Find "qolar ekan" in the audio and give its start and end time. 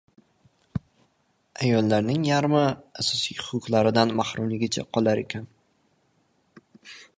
4.97-5.49